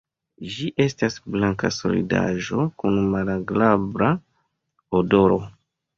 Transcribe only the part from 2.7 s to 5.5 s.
kun malagrabla odoro.